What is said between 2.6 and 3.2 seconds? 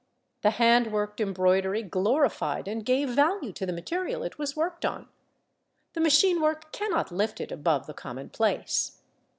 and gave